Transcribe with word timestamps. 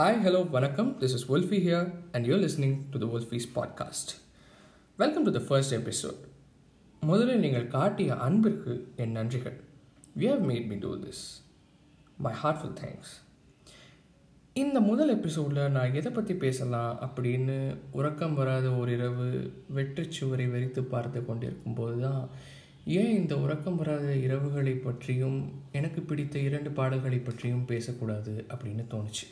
Hi 0.00 0.20
hello 0.24 0.50
வணக்கம். 0.50 1.00
This 1.00 1.14
is 1.16 1.24
Wolfie 1.30 1.58
here 1.64 1.88
and 2.12 2.26
your 2.26 2.40
listening 2.44 2.76
to 2.90 2.98
the 2.98 3.06
Wolfie's 3.14 3.46
podcast 3.56 4.10
welcome 4.98 5.22
to 5.22 5.30
the 5.30 5.40
first 5.48 5.74
episode 5.78 6.20
முதலில் 7.00 7.38
நீங்கள் 7.38 7.66
காட்டிய 7.66 8.14
அன்பிற்கு 8.14 8.86
என் 8.96 9.16
நன்றிகள். 9.16 9.56
You 10.16 10.30
have 10.30 10.50
made 10.50 10.66
me 10.66 10.76
to 10.76 10.92
this 10.98 11.42
my 12.16 12.32
heartful 12.32 12.72
thanks 12.82 13.12
இந்த 14.52 14.80
முதல் 14.80 15.08
எபிசோடில் 15.08 15.70
நான் 15.70 15.94
எதை 15.94 16.12
பற்றி 16.12 16.34
பேசலாம் 16.34 16.94
அப்படின்னு 17.06 17.76
உறக்கம் 17.90 18.34
வராத 18.34 18.70
ஒரு 18.70 18.92
இரவு 18.92 19.52
வெற்றுச்சுவரை 19.74 20.46
வெறித்து 20.54 20.82
பார்த்து 20.82 21.24
கொண்டிருக்கும்போது 21.24 22.00
தான் 22.00 22.30
ஏன் 22.84 23.12
இந்த 23.16 23.36
உறக்கம் 23.36 23.76
வராத 23.76 24.14
இரவுகளை 24.14 24.76
பற்றியும் 24.76 25.52
எனக்கு 25.72 26.00
பிடித்த 26.00 26.38
இரண்டு 26.38 26.70
பாடல்களை 26.70 27.18
பற்றியும் 27.18 27.64
பேசக்கூடாது 27.64 28.46
அப்படின்னு 28.48 28.86
தோணுச்சு. 28.94 29.28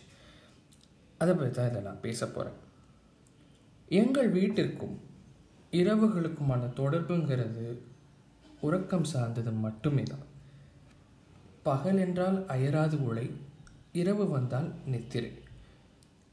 அதை 1.18 1.32
பற்றி 1.34 1.52
தான் 1.52 1.70
இதை 1.70 1.80
நான் 1.82 2.04
பேச 2.06 2.26
போகிறேன் 2.26 2.58
எங்கள் 3.88 4.30
வீட்டிற்கும் 4.30 4.96
இரவுகளுக்குமான 5.72 6.68
தொடர்புங்கிறது 6.80 7.66
உறக்கம் 8.60 9.10
சார்ந்தது 9.12 9.52
மட்டுமே 9.66 10.02
தான் 10.02 10.26
பகல் 11.62 11.98
என்றால் 11.98 12.38
அயராது 12.46 12.96
உழை 13.08 13.26
இரவு 13.92 14.24
வந்தால் 14.28 14.68
நித்திரை. 14.84 15.30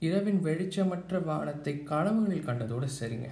இரவின் 0.02 0.40
வெளிச்சமற்ற 0.44 1.20
வானத்தை 1.24 1.74
கனவுகளில் 1.84 2.48
கண்டதோடு 2.48 2.88
சரிங்க. 3.00 3.28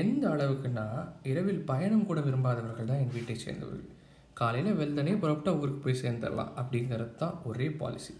எந்த 0.00 0.24
அளவுக்குன்னா 0.28 0.86
இரவில் 1.22 1.62
பயணம் 1.64 2.06
கூட 2.06 2.20
விரும்பாதவர்கள் 2.20 2.90
தான் 2.90 2.98
என் 2.98 3.14
வீட்டை 3.14 3.36
சேர்ந்தவர்கள். 3.36 3.88
காலையில் 4.34 4.78
வெள்ளனே 4.80 5.14
புறப்பட்டா 5.14 5.52
ஊருக்கு 5.60 5.82
போய் 5.84 6.02
சேர்ந்துடலாம் 6.02 6.52
அப்படிங்கிறது 6.60 7.14
தான் 7.14 7.38
ஒரே 7.44 7.68
பாலிசி 7.70 8.14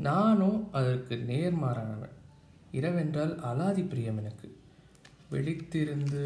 நானும் 0.00 0.72
அதற்கு 0.72 1.14
நேர்மாறானவன். 1.28 2.16
இரவென்றால் 2.72 3.34
அலாதி 3.50 3.82
பிரியம் 3.88 4.18
எனக்கு. 4.18 4.48
வெளித்திருந்து 5.30 6.24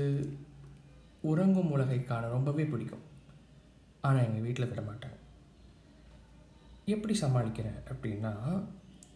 உறங்கும் 1.21 1.71
உலகை 1.71 2.05
காண 2.05 2.29
ரொம்பவே 2.29 2.65
பிடிக்கும். 2.65 3.05
ஆனால் 4.01 4.25
எங்கள் 4.25 4.41
வீட்டில் 4.41 4.69
விட 4.69 4.81
மாட்டாங்க. 4.81 5.19
எப்படி 6.85 7.15
சமாளிக்கிறேன் 7.21 7.81
அப்படின்னா 7.93 8.33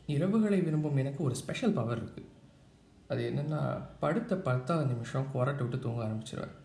இரவுகளை 0.06 0.58
விரும்பும் 0.64 0.96
எனக்கு 0.96 1.24
ஒரு 1.24 1.34
ஸ்பெஷல் 1.34 1.72
பவர் 1.72 2.02
இருக்குது 2.04 2.30
அது 3.08 3.22
என்னென்னா 3.30 3.60
படுத்த 4.00 4.36
பத்தாவது 4.36 4.86
நிமிஷம் 4.86 5.26
குரட்டை 5.34 5.56
விட்டு 5.56 5.78
தூங்க 5.78 6.04
ஆரம்பிச்சிருவேன். 6.04 6.56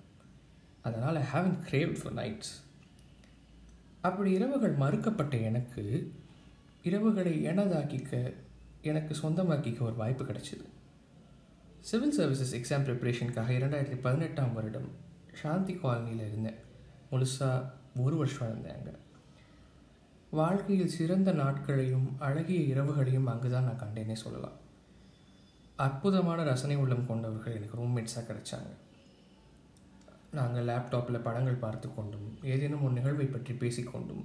அதனால் 0.81 1.15
I 1.15 1.23
haven 1.33 1.57
crave 1.69 1.91
for 2.01 2.13
nights 2.13 2.53
அப்படி 4.01 4.31
இரவுகள் 4.31 4.75
மறுக்கப்பட்ட 4.75 5.41
எனக்கு 5.41 5.83
இரவுகளை 6.83 7.33
எனதாக்கிக்க 7.49 8.33
எனக்கு 8.81 9.13
சொந்தமாக்கிக்க 9.21 9.79
ஒரு 9.79 9.95
வாய்ப்பு 9.95 10.23
கிடைச்சிது. 10.23 10.65
சிவில் 11.79 12.17
சர்வீசஸ் 12.19 12.55
எக்ஸாம் 12.57 12.85
ப்ரிப்ரேஷனுக்காக 12.87 13.53
இரண்டாயிரத்தி 13.59 13.97
பதினெட்டாம் 14.01 14.53
வருடம் 14.53 14.89
சாந்தி 15.41 15.73
காலனியில் 15.73 16.25
இருந்தேன். 16.27 16.59
முழுசாக 17.11 17.69
ஒரு 17.95 18.15
வருஷம் 18.15 18.49
இருந்தேன் 18.49 18.75
அங்கே. 18.75 18.93
வாழ்க்கையில் 20.31 20.93
சிறந்த 20.97 21.31
நாட்களையும் 21.31 22.07
அழகிய 22.19 22.75
இரவுகளையும் 22.75 23.25
அங்கு 23.25 23.49
தான் 23.49 23.63
நான் 23.63 23.81
கண்டேனே 23.83 24.13
சொல்லலாம். 24.13 24.57
அற்புதமான 25.75 26.43
ரசனை 26.43 26.75
உள்ளம் 26.75 27.07
கொண்டவர்கள் 27.07 27.55
எனக்கு 27.55 27.81
ரூம்மேட்ஸாக 27.81 28.27
கிடைச்சாங்க. 28.29 28.71
நாங்கள் 30.31 30.65
லேப்டாப்பில் 30.65 31.23
படங்கள் 31.23 31.63
பார்த்து 31.65 31.95
கொண்டும் 31.95 32.37
ஏதேனும் 32.43 32.83
ஒரு 32.83 32.93
நிகழ்வை 32.93 33.25
பற்றி 33.25 33.53
பேசிக்கொண்டும் 33.53 34.23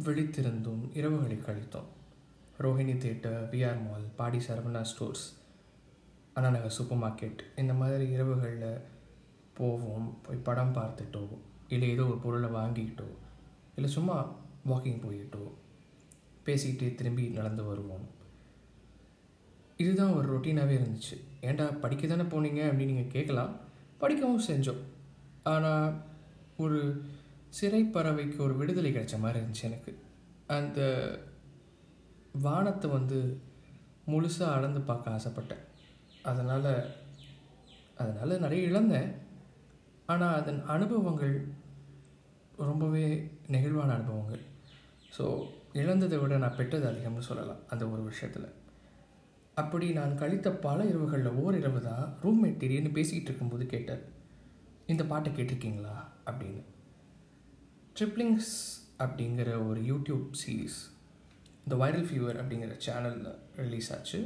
விழித்திருந்தும் 0.00 0.82
இரவுகளை 0.94 1.36
கழித்தோம். 1.38 1.88
Rohini 2.58 2.94
theatre 3.02 3.48
VR 3.50 3.80
mall 3.88 4.06
Padi 4.16 4.38
Saravana 4.38 4.82
stores 4.82 5.24
Annanagar 6.36 6.74
supermarket 7.02 7.40
இந்த 7.56 7.72
மாதிரி 7.74 8.04
இரவுகளில் 8.16 8.80
போவோம் 9.54 10.18
போய் 10.22 10.36
படம் 10.36 10.74
பார்த்துட்டோ 10.74 11.24
இல்லை 11.68 11.90
ஏதோ 11.90 12.04
ஒரு 12.04 12.18
பொருளை 12.18 12.50
வாங்கிக்கிட்டோ 12.50 13.08
இல்லை 13.76 13.90
சும்மா 13.90 14.16
வாக்கிங் 14.68 15.02
போயிட்டோ 15.04 15.44
பேசிக்கிட்டே 16.46 16.94
திரும்பி 16.94 17.28
நடந்து 17.28 17.64
வருவோம். 17.64 18.06
இதுதான் 19.76 20.14
ஒரு 20.14 20.38
ரொட்டீனாகவே 20.38 20.74
இருந்துச்சு. 20.78 21.16
ஏன்டா 21.40 21.80
படிக்க 21.80 22.06
தானே 22.06 22.22
போனீங்க 22.22 22.62
அப்படின்னு 22.68 22.92
நீங்கள் 22.92 23.14
கேட்கலாம். 23.16 23.56
படிக்கவும் 23.98 24.46
செஞ்சோம். 24.48 24.82
ஆனால் 25.42 25.94
ஒரு 26.56 27.02
சிறை 27.58 27.82
பறவைக்கு 27.84 28.38
ஒரு 28.46 28.54
விடுதலை 28.56 28.90
கிடைச்ச 28.92 29.16
மாதிரி 29.18 29.38
இருந்துச்சு 29.40 29.66
எனக்கு. 29.70 29.92
அந்த 30.56 30.80
வானத்தை 32.46 32.90
வந்து 32.90 33.18
முழுசாக 34.12 34.56
அளந்து 34.56 34.80
பார்க்க 34.80 35.16
ஆசைப்பட்டேன். 35.16 35.64
அதனால் 36.22 36.70
அதனால் 38.02 38.42
நிறைய 38.44 38.68
இழந்தேன். 38.68 39.10
ஆனால் 40.06 40.38
அதன் 40.40 40.60
அனுபவங்கள் 40.66 41.34
ரொம்பவே 42.68 43.04
நெகிழ்வான 43.54 43.92
அனுபவங்கள். 43.98 44.42
ஸோ 45.16 45.24
இழந்ததை 45.72 46.16
விட 46.18 46.36
நான் 46.38 46.58
பெற்றது 46.58 46.86
அதிகம்னு 46.90 47.28
சொல்லலாம் 47.28 47.62
அந்த 47.68 47.84
ஒரு 47.88 48.02
விஷயத்தில். 48.02 48.48
அப்படி 49.54 49.86
நான் 49.92 50.18
கழித்த 50.22 50.48
பல 50.66 50.78
இரவுகளில் 50.84 51.38
ஓர் 51.42 51.56
இரவு 51.58 51.80
தான் 51.80 52.04
ரூம்மேட் 52.22 52.60
திடீர்னு 52.62 52.90
பேசிக்கிட்டு 52.90 53.30
இருக்கும்போது 53.30 53.66
கேட்டார் 53.66 54.04
இந்த 54.92 55.02
பாட்டை 55.04 55.30
கேட்டிருக்கீங்களா? 55.32 55.96
அப்படின்னு. 56.30 56.62
ட்ரிப்ளிங்ஸ் 57.98 58.52
அப்படிங்கிற 58.98 59.68
ஒரு 59.68 59.80
யூடியூப் 59.80 60.28
சீரீஸ் 60.42 60.78
இந்த 61.64 61.74
வைரல் 61.80 62.06
ஃபீவர் 62.08 62.38
அப்படிங்கிற 62.42 62.76
சேனலில் 62.86 63.34
ரிலீஸ் 63.56 63.90
ஆச்சு. 63.96 64.18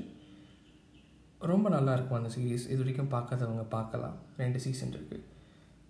ரொம்ப 1.39 1.71
நல்லாயிருக்கும் 1.77 2.19
அந்த 2.19 2.31
சீரீஸ் 2.37 2.67
இது 2.69 2.79
வரைக்கும் 2.83 3.11
பார்க்காதவங்க 3.15 3.65
பார்க்கலாம். 3.77 4.17
ரெண்டு 4.37 4.61
சீசன் 4.61 4.93
இருக்குது 4.93 5.25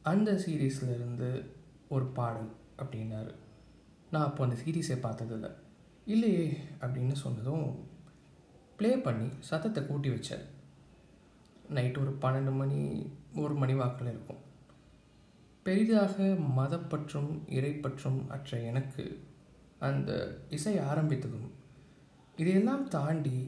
அந்த 0.03 0.33
சீரீஸில் 0.45 0.95
இருந்து 0.95 1.29
ஒரு 1.89 2.07
பாடல் 2.19 2.51
அப்படின்னாரு. 2.79 3.35
நான் 4.11 4.27
அப்போ 4.29 4.45
அந்த 4.45 4.57
சீரீஸை 4.63 4.99
பார்த்ததில்ல. 5.07 5.51
இல்லையே 6.15 6.59
அப்படின்னு 6.81 7.13
சொன்னதும் 7.25 7.69
ப்ளே 8.77 8.97
பண்ணி 8.97 9.29
சத்தத்தை 9.51 9.87
கூட்டி 9.87 10.09
வச்சார். 10.09 10.45
நைட்டு 11.77 11.99
ஒரு 11.99 12.15
பன்னெண்டு 12.25 12.55
மணி 12.63 12.81
ஒரு 13.35 13.55
மணி 13.55 13.75
வாக்கில் 13.75 14.15
இருக்கும். 14.15 14.43
பெரிதாக 15.67 16.17
மதப்பற்றும் 16.59 17.31
இறைப்பற்றும் 17.59 18.21
அற்ற 18.35 18.59
எனக்கு 18.71 19.05
அந்த 19.89 20.11
இசை 20.57 20.75
ஆரம்பித்ததும். 20.91 21.49
இதையெல்லாம் 22.41 22.85
தாண்டி 22.97 23.39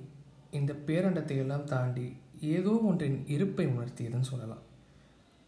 இந்த 0.59 0.73
பேரண்டத்தை 0.89 1.37
எல்லாம் 1.45 1.67
தாண்டி 1.75 2.07
ஏதோ 2.57 2.73
ஒன்றின் 2.89 3.19
இருப்பை 3.35 3.67
உணர்த்தியதுன்னு 3.67 4.31
சொல்லலாம். 4.33 4.65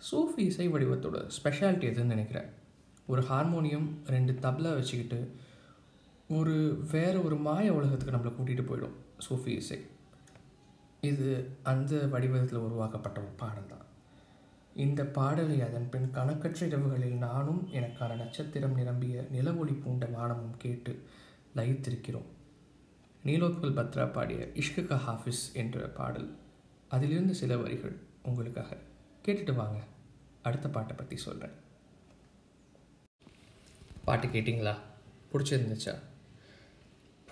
சூஃபி 0.09 0.43
இசை 0.51 0.67
வடிவத்தோட 0.75 1.19
ஸ்பெஷாலிட்டி 1.37 1.87
எதுன்னு 1.91 2.15
நினைக்கிறேன். 2.15 2.49
ஒரு 3.13 3.23
ஹார்மோனியம் 3.31 3.89
ரெண்டு 4.15 4.33
தபலா 4.45 4.73
வச்சுக்கிட்டு 4.79 5.21
ஒரு 6.39 6.57
வேறு 6.93 7.19
ஒரு 7.27 7.37
மாய 7.47 7.73
உலகத்துக்கு 7.79 8.17
நம்மளை 8.17 8.33
கூட்டிகிட்டு 8.35 8.69
போயிடும் 8.71 8.97
சூஃபி 9.27 9.53
இசை. 9.63 9.79
இது 11.11 11.29
அந்த 11.73 11.95
வடிவத்தில் 12.15 12.65
உருவாக்கப்பட்ட 12.67 13.19
ஒரு 13.27 13.35
பாடல் 13.43 13.73
தான் 13.73 13.87
இந்த 14.75 15.05
பாடலை 15.05 15.61
அதன் 15.61 15.89
பின் 15.89 16.11
கணக்கற்ற 16.11 16.67
இரவுகளில் 16.67 17.17
நானும் 17.19 17.69
எனக்கான 17.73 18.17
நட்சத்திரம் 18.17 18.75
நிரம்பிய 18.75 19.27
நிலவொளி 19.33 19.73
பூண்ட 19.81 20.07
வானமும் 20.07 20.57
கேட்டு 20.57 21.03
லயித்திருக்கிறோம். 21.57 22.29
நீலோத்பல் 23.25 23.77
பத்ரா 23.79 24.13
பாடிய 24.13 24.49
இஷ்குகா 24.55 24.99
ஹாஃபிஸ் 25.09 25.43
என்ற 25.53 25.89
பாடல். 25.89 26.37
அதிலிருந்து 26.89 27.35
சில 27.35 27.57
வரிகள் 27.57 27.97
உங்களுக்காக 28.23 28.77
கேட்டுட்டு 29.25 29.55
வாங்க. 29.55 29.79
அடுத்த 30.43 30.69
பாட்டை 30.69 30.97
பற்றி 30.97 31.17
சொல்கிறேன் 31.17 31.57
பாட்டு 34.05 34.27
கேட்டிங்களா? 34.27 34.75
பிடிச்சிருந்துச்சா? 35.33 35.95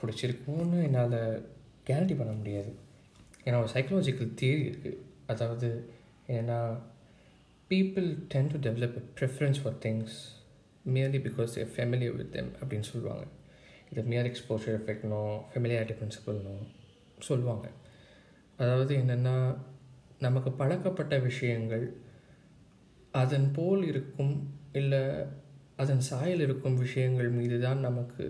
பிடிச்சிருக்கும்னு 0.01 0.83
என்னால் 0.83 1.47
கேரண்டி 1.87 2.17
பண்ண 2.17 2.33
முடியாது. 2.33 2.77
ஏன்னா 3.45 3.59
ஒரு 3.63 3.71
சைக்கலாஜிக்கல் 3.73 4.37
தியரி 4.41 4.63
இருக்குது 4.69 4.99
அதாவது 5.27 5.93
என்னென்னா 6.27 6.79
people 7.71 8.07
tend 8.33 8.47
to 8.53 8.59
develop 8.67 8.95
a 8.99 9.03
preference 9.19 9.59
for 9.63 9.75
things 9.85 10.15
merely 10.95 11.19
because 11.25 11.55
a 11.63 11.65
familiar 11.73 12.15
with 12.21 12.31
them 12.37 12.49
அப்படின்னு 12.61 12.87
சொல்லுவாங்க. 12.91 13.25
இது 13.91 14.03
மியர் 14.13 14.29
எக்ஸ்போஷர் 14.31 14.77
எஃபெக்ட்னோ 14.79 15.19
ஃபெமிலியாரிட்டி 15.51 15.95
பிரின்சிபல்னோ 15.99 16.55
சொல்லுவாங்க. 17.27 17.67
அதாவது 18.57 18.95
என்னென்னா 19.01 19.35
நமக்கு 20.27 20.53
பழக்கப்பட்ட 20.61 21.19
விஷயங்கள் 21.19 21.85
அதன் 23.23 23.53
போல் 23.59 23.85
இருக்கும் 23.91 24.33
இல்லை 24.73 25.03
அதன் 25.77 26.03
சாயல் 26.11 26.45
இருக்கும் 26.47 26.81
விஷயங்கள் 26.85 27.31
மீது 27.39 27.61
தான் 27.67 27.85
நமக்கு 27.89 28.25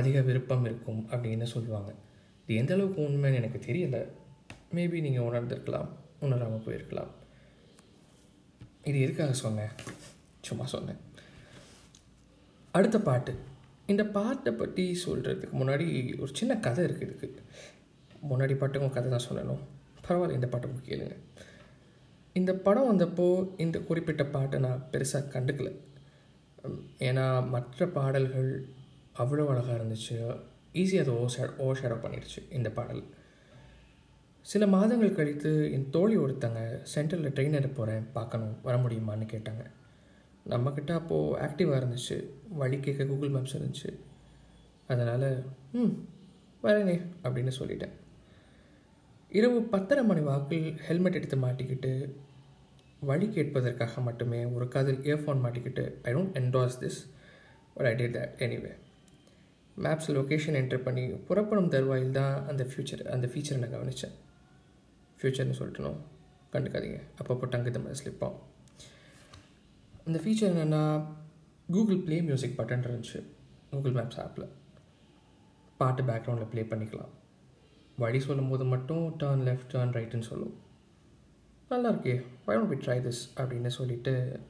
அதிக 0.00 0.20
விருப்பம் 0.28 0.64
இருக்கும் 0.64 1.02
அப்படின்னு 1.12 1.48
சொல்லுவாங்க. 1.54 1.90
இது 2.44 2.60
எந்தளவுக்கு 2.60 3.02
உண்மைன்னு 3.08 3.40
எனக்கு 3.42 3.60
தெரியல. 3.70 3.98
மேபி 4.76 5.00
நீங்கள் 5.08 5.28
உணர்ந்திருக்கலாம் 5.30 5.90
உணராமல் 6.20 6.64
போயிருக்கலாம். 6.68 7.12
இது 8.84 9.00
எதுக்காக 9.00 9.32
சொன்னேன்? 9.32 9.72
சும்மா 10.40 10.66
சொன்னேன். 10.66 11.00
அடுத்த 12.70 13.00
பாட்டு. 13.00 13.32
இந்த 13.86 14.04
பாட்டை 14.06 14.52
பற்றி 14.52 14.84
சொல்கிறதுக்கு 15.06 15.56
முன்னாடி 15.60 16.20
ஒரு 16.20 16.30
சின்ன 16.34 16.56
கதை 16.56 16.84
இருக்குது 16.84 17.14
இதுக்கு. 17.16 17.42
முன்னாடி 18.30 18.54
பாட்டுக்கும் 18.56 18.92
கதை 18.92 19.10
தான் 19.10 19.26
சொல்லணும். 19.30 19.62
பரவாயில்ல 20.08 20.32
இந்த 20.32 20.46
பாட்டை 20.46 20.70
கேளுங்க. 20.88 21.16
இந்த 22.32 22.54
படம் 22.54 22.88
வந்தப்போ 22.90 23.26
இந்த 23.56 23.78
குறிப்பிட்ட 23.78 24.24
பாட்டை 24.24 24.60
நான் 24.60 24.86
பெருசாக 24.92 25.30
கண்டுக்கல. 25.34 25.70
ஏன்னா 26.98 27.48
மற்ற 27.48 27.86
பாடல்கள் 27.86 28.50
அவ்வளோ 29.18 29.46
அழகாக 29.46 29.78
இருந்துச்சு. 29.78 30.16
ஈஸியாக 30.72 31.04
அதை 31.04 31.14
ஓ 31.14 31.26
ஷே 31.36 31.56
ஓ 31.56 31.72
ஷேடோ 31.72 31.96
பண்ணிடுச்சு 32.04 32.40
இந்த 32.50 32.70
பாடல். 32.70 33.02
சில 34.46 34.66
மாதங்கள் 34.66 35.16
கழித்து 35.16 35.50
என் 35.72 35.90
தோழி 35.90 36.16
ஒருத்தங்க 36.16 36.60
ட்ரெயின் 36.92 37.34
ட்ரெயினர் 37.36 37.76
போகிறேன் 37.76 38.06
பார்க்கணும் 38.12 38.54
வர 38.62 38.74
முடியுமான்னு 38.76 39.26
கேட்டாங்க. 39.32 39.64
நம்மக்கிட்ட 40.48 40.92
அப்போது 41.00 41.36
ஆக்டிவாக 41.46 41.80
இருந்துச்சு. 41.80 42.16
வழி 42.60 42.78
கேட்க 42.80 43.04
கூகுள் 43.04 43.34
மேப்ஸ் 43.34 43.56
இருந்துச்சு. 43.58 43.90
அதனால் 44.86 45.28
ம் 45.72 45.94
வரேனே 46.62 46.96
அப்படின்னு 47.24 47.52
சொல்லிட்டேன். 47.60 47.94
இரவு 49.32 49.58
பத்தரை 49.74 50.02
மணி 50.04 50.20
வாக்கில் 50.20 50.66
ஹெல்மெட் 50.86 51.14
எடுத்து 51.14 51.36
மாட்டிக்கிட்டு 51.36 51.92
வழி 53.00 53.26
கேட்பதற்காக 53.26 54.00
மட்டுமே 54.00 54.40
ஒரு 54.56 54.66
காதில் 54.68 55.00
இயர்ஃபோன் 55.02 55.40
மாட்டிக்கிட்டு 55.44 55.84
I 56.02 56.12
don't 56.14 56.36
endorse 56.40 56.76
this 56.82 57.00
but 57.74 57.88
I 57.90 57.94
did 57.94 58.16
that 58.18 58.34
anyway 58.38 58.72
maps 59.76 60.10
location 60.18 60.58
enter 60.60 60.84
பண்ணி 60.84 61.04
புறப்படும் 61.28 61.68
தருவாயில் 61.68 62.12
தான் 62.12 62.34
அந்த 62.46 62.64
ஃபியூச்சர் 62.64 63.02
அந்த 63.06 63.26
ஃபீச்சரை 63.26 63.58
நான் 63.58 63.74
கவனித்தேன் 63.74 64.14
ஃப்யூச்சர்னு 65.22 65.58
சொல்லிட்டணும் 65.58 65.98
கண்டுக்காதீங்க. 66.52 67.00
அப்பப்போ 67.20 67.46
டங்கு 67.52 67.70
தமிழ் 67.70 67.98
ஸ்லிப் 68.04 68.24
ஆகும். 68.26 68.40
அந்த 70.06 70.18
ஃபீச்சர் 70.18 70.50
என்னென்னா 70.52 71.04
கூகுள் 71.70 71.98
ப்ளே 71.98 72.22
மியூசிக் 72.22 72.58
பட்டன் 72.60 72.86
இருந்துச்சு. 72.88 73.22
கூகுள் 73.70 73.92
மேப்ஸ் 73.92 74.20
ஆப்பில் 74.22 74.48
பாட்டு 75.76 76.02
பேக்ரவுண்டில் 76.02 76.50
ப்ளே 76.52 76.62
பண்ணிக்கலாம். 76.62 77.12
வழி 77.96 78.20
சொல்லும் 78.20 78.48
போது 78.48 78.64
மட்டும் 78.64 79.16
டேர்ன் 79.18 79.44
லெஃப்ட் 79.48 79.72
டேர்ன் 79.72 79.94
ரைட்டுன்னு 79.98 80.28
சொல்லும். 80.30 80.54
நல்லா 81.68 81.90
இருக்கே. 81.90 82.24
Why 82.46 82.66
பி 82.68 82.76
ட்ரை 82.76 82.98
திஸ் 83.06 83.22
அப்படின்னு 83.36 83.66
சொல்லிட்டு 83.66 84.40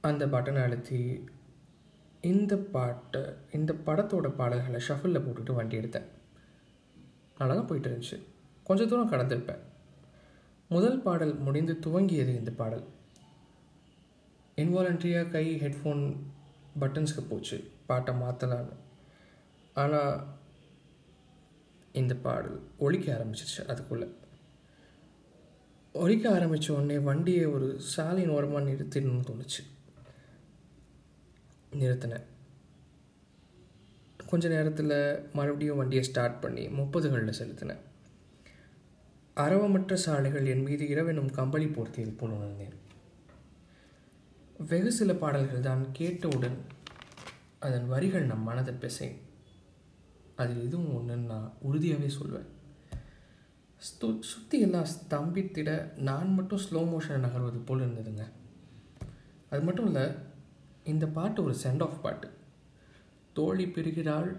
அந்த 0.00 0.26
பட்டனை 0.26 0.62
அழுத்தி 0.62 1.24
இந்த 2.20 2.56
பாட்டை 2.56 3.22
இந்த 3.52 3.72
படத்தோட 3.86 4.30
பாடல்களை 4.30 4.80
ஷஃபிளில் 4.88 5.24
போட்டுட்டு 5.24 5.54
வண்டி 5.54 5.76
எடுத்தேன். 5.78 6.08
நல்லா 7.38 7.54
தான் 7.54 7.66
போயிட்டு 7.66 7.88
இருந்துச்சு. 7.90 8.18
கொஞ்ச 8.64 8.86
தூரம் 8.86 9.10
கடந்திருப்பேன். 9.10 9.62
முதல் 10.68 11.00
பாடல் 11.00 11.34
முடிந்து 11.34 11.78
துவங்கியது 11.86 12.32
இந்த 12.36 12.50
பாடல். 12.50 12.84
இன்வாலண்ட்ரியாக 14.56 15.30
கை 15.30 15.60
ஹெட்ஃபோன் 15.60 16.16
பட்டன்ஸ்க்கு 16.80 17.20
போச்சு. 17.28 17.70
பாட்டை 17.86 18.14
மாற்றலான்னு 18.14 18.72
ஆனால் 19.74 20.26
இந்த 21.92 22.14
பாடல் 22.14 22.62
ஒழிக்க 22.78 23.06
ஆரம்பிச்சிருச்சு 23.14 23.66
அதுக்குள்ளே. 23.66 24.08
ஒழிக்க 25.92 26.30
ஆரம்பித்த 26.34 26.72
உடனே 26.72 26.98
வண்டியை 26.98 27.44
ஒரு 27.44 27.80
சாலையின் 27.80 28.30
ஓரமாக 28.30 28.70
நிறுத்திடணும்னு 28.70 29.28
தோணுச்சு. 29.30 29.62
நிறுத்தினேன். 31.72 32.24
கொஞ்ச 34.26 34.48
நேரத்தில் 34.48 35.30
மறுபடியும் 35.32 35.76
வண்டியை 35.76 36.04
ஸ்டார்ட் 36.04 36.40
பண்ணி 36.40 36.66
முப்பதுகளில் 36.66 37.40
செலுத்தினேன். 37.40 37.82
அரவமற்ற 39.36 39.94
சாலைகள் 39.94 40.46
என் 40.46 40.62
மீது 40.62 40.84
இரவெனும் 40.84 41.30
கம்பளி 41.30 41.66
போர்த்தியது 41.66 42.12
போல் 42.16 42.30
உணர்ந்தேன் 42.30 42.74
வெகு 44.70 44.92
சில 44.92 45.12
பாடல்கள் 45.14 45.60
தான் 45.60 45.84
கேட்டவுடன் 45.92 46.58
அதன் 47.58 47.86
வரிகள் 47.86 48.26
நம் 48.26 48.42
மனதை 48.42 48.74
பிசை 48.74 49.08
அதில் 50.36 50.62
இதுவும் 50.62 50.92
ஒன்றுன்னு 50.98 51.30
நான் 51.32 51.52
உறுதியாகவே 51.62 52.08
சொல்வேன். 52.08 52.46
ஸ்து 53.76 54.18
சுற்றி 54.20 54.60
எல்லாம் 54.60 54.86
ஸ்தம்பித்திட 54.92 55.70
நான் 55.96 56.34
மட்டும் 56.34 56.58
ஸ்லோ 56.58 56.82
மோஷனை 56.90 57.18
நகர்வது 57.26 57.58
போல் 57.58 57.80
இருந்ததுங்க. 57.80 58.26
அது 59.50 59.62
மட்டும் 59.62 59.86
இல்லை 59.86 60.04
இந்த 60.84 61.06
பாட்டு 61.06 61.42
ஒரு 61.42 61.56
சென்ட் 61.64 61.82
ஆஃப் 61.82 62.02
பாட்டு. 62.02 62.30
தோழி 63.32 63.66
பெறுகிறாள் 63.66 64.30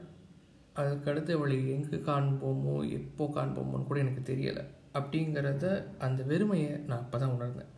அதுக்கடுத்து 0.82 1.32
அவளை 1.38 1.58
எங்கே 1.74 1.98
காண்போமோ 2.10 2.76
எப்போ 3.00 3.24
காண்போமோன்னு 3.36 3.88
கூட 3.90 4.00
எனக்கு 4.06 4.22
தெரியலை. 4.32 4.64
அப்படிங்கிறத 4.98 5.66
அந்த 6.06 6.22
வெறுமையை 6.32 6.72
நான் 6.88 7.02
அப்போ 7.04 7.18
தான் 7.18 7.34
உணர்ந்தேன். 7.36 7.72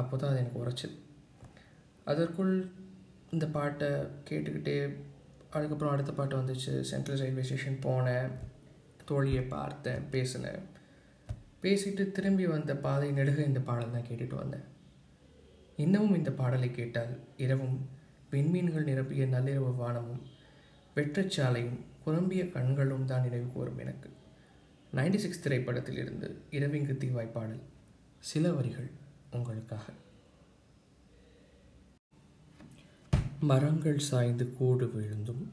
அப்போ 0.00 0.14
தான் 0.16 0.30
அது 0.30 0.40
எனக்கு 0.42 0.60
உரைச்சிது. 0.62 0.96
அதற்குள் 2.10 2.52
இந்த 3.34 3.46
பாட்டை 3.56 3.90
கேட்டுக்கிட்டே 4.28 4.76
அதுக்கப்புறம் 5.56 5.94
அடுத்த 5.94 6.12
பாட்டு 6.12 6.34
வந்துச்சு. 6.40 6.74
சென்ட்ரல் 6.90 7.20
ரயில்வே 7.22 7.44
ஸ்டேஷன் 7.48 7.82
போனேன் 7.86 8.28
தோழியை 9.10 9.42
பார்த்தேன் 9.56 10.04
பேசினேன். 10.12 10.62
பேசிட்டு 11.62 12.04
திரும்பி 12.16 12.44
வந்த 12.46 12.72
பாதை 12.86 13.08
நெடுக 13.18 13.40
இந்த 13.50 13.60
பாடல் 13.68 13.96
தான் 13.96 14.08
கேட்டுட்டு 14.08 14.36
வந்தேன். 14.42 14.66
இன்னமும் 15.84 16.18
இந்த 16.20 16.30
பாடலை 16.40 16.70
கேட்டால் 16.70 17.12
இரவும் 17.44 17.76
விண்மீன்கள் 18.32 18.88
நிரப்பிய 18.90 19.24
நள்ளிரவு 19.34 19.70
வானமும் 19.82 20.22
வெற்றச்சாலையும் 20.96 21.78
குழம்பிய 22.04 22.48
கண்களும் 22.48 23.04
தான் 23.04 23.22
நினைவுக்கு 23.22 23.58
வரும் 23.58 23.78
எனக்கு. 23.78 24.10
நைன்டி 24.94 25.16
சிக்ஸ் 25.16 25.42
திரைப்படத்தில் 25.42 25.96
இருந்து 25.96 26.40
இரவிங்கு 26.50 26.92
தீவாய் 26.92 27.32
பாடல் 27.32 27.60
சில 28.18 28.52
வரிகள் 28.52 28.90
உங்களுக்காக. 29.30 29.92
மரங்கள் 33.40 33.98
சாய்ந்து 33.98 34.52
கூடு 34.52 34.86
விழுந்தும் 34.86 35.44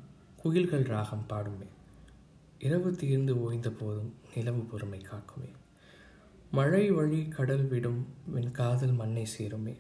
குயில்கள் 0.44 0.84
ராகம் 0.84 1.25
பாடுமே. 1.30 1.68
இரவு 2.60 2.96
தீர்ந்து 2.96 3.42
ஓய்ந்த 3.42 3.69
போதும் 3.72 4.13
நிலவு 4.36 4.62
பொறுமை 4.62 5.00
காக்குமே. 5.00 5.50
மழை 6.51 6.92
வழி 6.92 7.28
கடல் 7.28 7.68
விடும் 7.68 8.07
என் 8.36 8.51
காதல் 8.51 8.92
மண்ணை 8.92 9.28
சேருமே. 9.38 9.78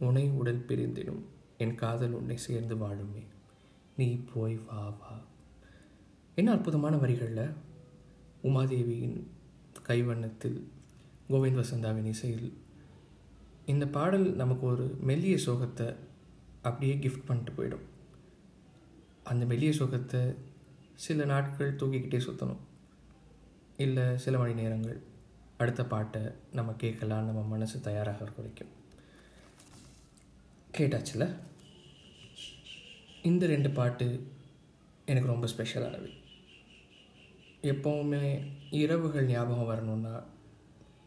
உனை 0.00 0.30
உடல் 0.30 0.64
பிரிந்திடும் 0.68 1.22
என் 1.58 1.74
காதல் 1.74 2.12
உன்னை 2.12 2.36
சேர்ந்து 2.36 2.76
வாழுமே. 2.76 3.26
நீ 3.96 4.24
போய் 4.34 4.56
வா 4.56 4.88
வா. 4.88 5.20
என்ன 6.38 6.52
அற்புதமான 6.52 6.96
வரிகளில்? 6.96 7.52
உமாதேவியின் 8.42 9.22
கைவண்ணத்தில் 9.86 10.68
கோவிந்த் 11.28 11.60
வசந்தாவின் 11.60 12.04
இசையில். 12.04 12.56
இந்த 13.66 13.86
பாடல் 13.86 14.34
நமக்கு 14.34 14.66
ஒரு 14.66 14.96
மெல்லிய 15.00 15.36
சோகத்தை 15.36 15.94
அப்படியே 16.62 16.94
கிஃப்ட் 16.94 17.24
பண்ணிட்டு 17.26 17.52
போயிடும். 17.52 17.86
அந்த 19.24 19.44
மெல்லிய 19.44 19.70
சோகத்தை 19.70 20.34
சில 20.94 21.24
நாட்கள் 21.24 21.76
தூக்கிக்கிட்டே 21.76 22.20
சுற்றணும் 22.26 22.62
இல்லை 23.76 24.18
சில 24.18 24.38
மணி 24.38 24.54
நேரங்கள் 24.54 25.00
அடுத்த 25.56 25.84
பாட்டை 25.84 26.22
நம்ம 26.52 26.72
கேட்கலாம் 26.72 27.24
நம்ம 27.24 27.42
மனசு 27.42 27.80
தயாராக 27.80 28.24
குறைக்கும் 28.24 28.72
கேட்டாச்சுல? 30.78 31.36
இந்த 33.22 33.46
ரெண்டு 33.46 33.70
பாட்டு 33.70 34.26
எனக்கு 35.06 35.28
ரொம்ப 35.28 35.46
ஸ்பெஷலானவை 35.46 36.24
எப்போவுமே 37.62 38.52
இரவுகள் 38.70 39.26
ஞாபகம் 39.26 39.66
வரணும்னா 39.66 40.22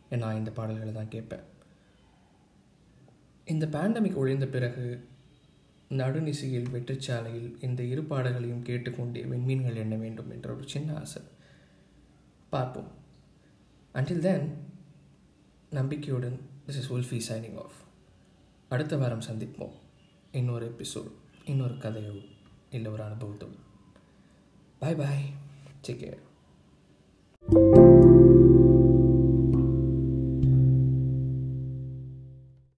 நான் 0.10 0.36
இந்த 0.36 0.52
பாடல்களை 0.52 0.94
தான் 0.94 1.08
கேட்பேன். 1.08 1.40
இந்த 3.46 3.66
பேண்டமிக் 3.66 4.16
ஒழிந்த 4.16 4.48
பிறகு 4.48 5.08
நடுநிசையில் 5.90 6.70
வெற்றிச்சாலையில் 6.74 7.64
இந்த 7.64 7.84
இரு 7.84 8.04
பாடல்களையும் 8.04 8.62
கேட்டுக்கொண்டே 8.62 9.24
விண்மீன்கள் 9.24 9.76
எண்ண 9.76 9.96
வேண்டும் 9.96 10.32
என்ற 10.32 10.54
ஒரு 10.54 10.70
சின்ன 10.70 10.98
ஆசை. 10.98 11.22
பார்ப்போம். 12.50 12.92
அன்டில் 13.94 14.20
தென் 14.20 14.64
நம்பிக்கையுடன் 15.70 16.40
this 16.68 16.78
is 16.82 16.94
Wolfie 16.94 17.22
signing 17.34 17.58
off 17.58 17.80
அடுத்த 18.70 18.98
வாரம் 18.98 19.22
சந்திப்போம். 19.22 19.74
இன்னொரு 20.32 20.76
எபிசோட் 20.78 21.12
இன்னொரு 21.46 21.74
கதையோ 21.74 22.26
இல்லை 22.70 22.92
ஒரு 22.92 23.04
அனுபவத்தோ. 23.04 23.50
பாய் 24.80 24.96
பாய் 24.96 25.24
டேக் 25.88 25.92
கேர் 25.92 26.28